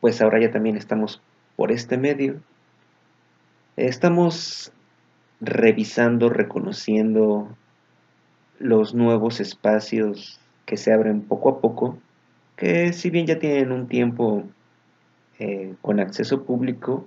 [0.00, 1.22] Pues ahora ya también estamos
[1.56, 2.40] por este medio.
[3.76, 4.72] Estamos
[5.40, 7.48] revisando, reconociendo
[8.58, 11.98] los nuevos espacios que se abren poco a poco,
[12.56, 14.44] que si bien ya tienen un tiempo
[15.38, 17.06] eh, con acceso público,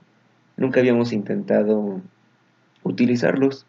[0.58, 2.02] nunca habíamos intentado
[2.84, 3.66] utilizarlos.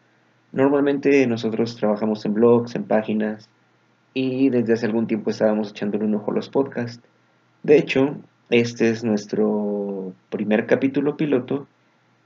[0.53, 3.48] Normalmente nosotros trabajamos en blogs, en páginas,
[4.15, 7.06] y desde hace algún tiempo estábamos echándole un ojo a los podcasts.
[7.62, 8.17] De hecho,
[8.50, 11.66] este es nuestro primer capítulo piloto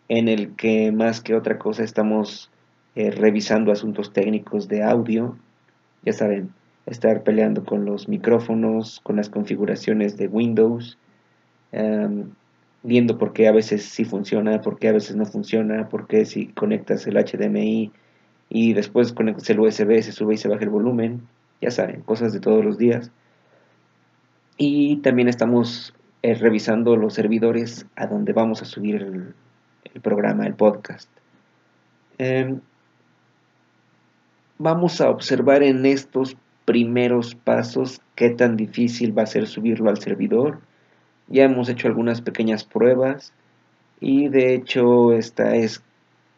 [0.09, 2.51] en el que más que otra cosa estamos
[2.95, 5.39] eh, revisando asuntos técnicos de audio.
[6.03, 6.53] Ya saben,
[6.87, 10.99] estar peleando con los micrófonos, con las configuraciones de Windows,
[11.73, 12.31] em,
[12.83, 16.25] viendo por qué a veces sí funciona, por qué a veces no funciona, por qué
[16.25, 17.93] si conectas el HDMI
[18.49, 21.23] y después conectas el USB, se sube y se baja el volumen,
[21.61, 23.11] ya saben, cosas de todos los días.
[24.57, 31.09] Y también estamos revisando los servidores a donde vamos a subir el, programa, el podcast.
[32.19, 32.61] Em,
[34.59, 39.99] vamos a observar en estos primeros pasos qué tan difícil va a ser subirlo al
[39.99, 40.61] servidor
[41.31, 43.33] ya hemos hecho algunas pequeñas pruebas
[44.01, 45.83] y de hecho esta es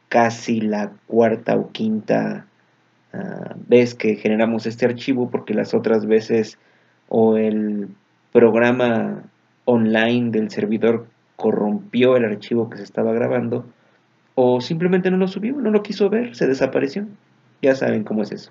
[0.09, 2.47] casi la cuarta o quinta
[3.13, 6.59] ah, vez que generamos este archivo porque las otras veces
[7.09, 7.89] o el
[8.33, 9.25] programa
[9.65, 13.67] online del servidor corrompió el archivo que se estaba grabando
[14.35, 17.07] o simplemente no lo subió, no lo quiso ver, se desapareció.
[17.61, 18.51] Ya saben cómo es eso.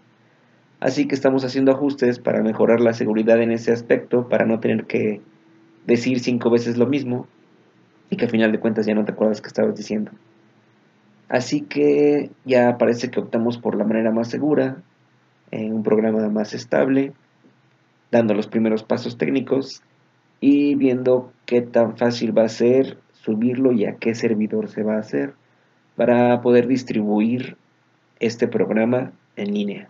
[0.80, 4.86] Así que estamos haciendo ajustes para mejorar la seguridad en ese aspecto, para no tener
[4.86, 5.22] que
[5.86, 7.28] decir cinco veces lo mismo
[8.10, 10.12] y que al final de cuentas ya no te acuerdas que estabas diciendo.
[11.30, 14.78] Así que ya parece que optamos por la manera más segura,
[15.52, 17.14] en un programa más estable,
[18.12, 19.82] dando los primeros pasos técnicos
[20.42, 24.96] y viendo qué tan fácil va a ser subirlo y a qué servidor se va
[24.96, 25.34] a hacer
[25.96, 27.56] para poder distribuir
[28.20, 29.90] este programa en línea.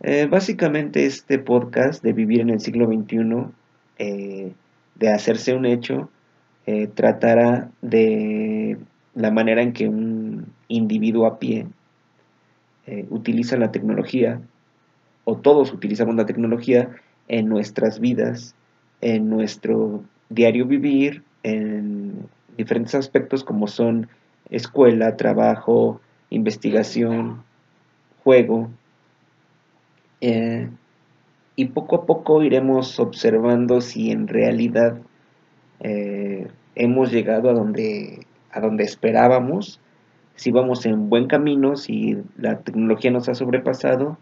[0.00, 3.52] Eh, básicamente este podcast de Vivir en el siglo XXI
[4.94, 6.10] de hacerse un hecho,
[6.66, 8.78] eh, tratará de
[9.14, 11.66] la manera en que un individuo a pie
[12.86, 14.40] eh, utiliza la tecnología,
[15.24, 16.90] o todos utilizamos la tecnología
[17.28, 18.54] en nuestras vidas,
[19.04, 22.26] en nuestro diario vivir, en
[22.56, 24.08] diferentes aspectos como son
[24.48, 26.00] escuela, trabajo,
[26.30, 27.42] investigación,
[28.24, 28.70] juego.
[30.22, 30.70] Eh,
[31.54, 34.96] y poco a poco iremos observando si en realidad
[35.80, 39.80] eh, hemos llegado a donde, a donde esperábamos,
[40.34, 44.16] si vamos en buen camino, si la tecnología nos ha sobrepasado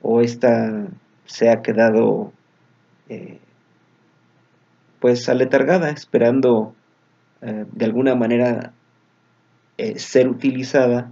[0.00, 0.86] o esta
[1.26, 2.32] se ha quedado
[3.10, 3.38] eh,
[5.04, 6.74] pues aletargada, esperando
[7.42, 8.72] eh, de alguna manera
[9.96, 11.10] ser utilizada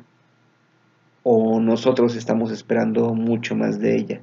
[1.23, 4.21] o nosotros estamos esperando mucho más de ella.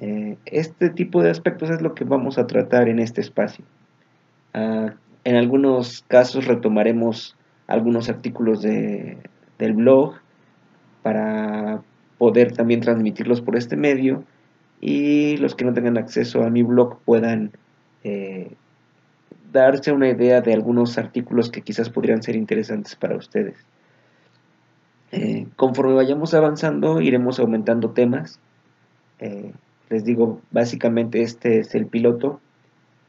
[0.00, 3.64] Eh, este tipo de aspectos es lo que vamos a tratar en este espacio.
[4.52, 7.36] Ah, en algunos casos retomaremos
[7.68, 9.16] algunos artículos de,
[9.60, 10.14] del blog
[11.04, 11.82] para
[12.18, 14.24] poder también transmitirlos por este medio
[14.80, 17.52] y los que no tengan acceso a mi blog puedan
[18.02, 18.56] eh,
[19.52, 23.56] darse una idea de algunos artículos que quizás podrían ser interesantes para ustedes.
[25.12, 28.40] Eh, conforme vayamos avanzando iremos aumentando temas.
[29.92, 32.40] Les digo, básicamente este es el piloto,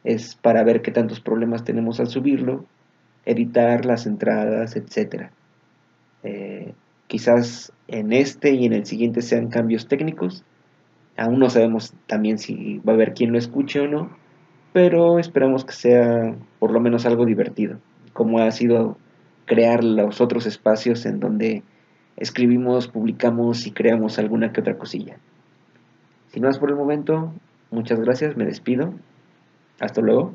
[0.04, 2.66] es para ver qué tantos problemas tenemos al subirlo,
[3.26, 5.30] editar las entradas, etc.
[6.24, 6.74] Eh,
[7.08, 10.44] quizás en este y en el siguiente sean cambios técnicos.
[11.16, 14.10] Aún no sabemos también si va a haber quien lo escuche o no,
[14.74, 17.78] pero esperamos que sea por lo menos algo divertido,
[18.12, 18.98] como ha sido
[19.46, 21.64] crear los otros espacios en donde
[22.18, 25.18] escribimos, publicamos y creamos alguna que otra cosilla.
[26.28, 27.32] Sin más por el momento,
[27.70, 28.94] muchas gracias, me despido.
[29.80, 30.34] Hasta luego.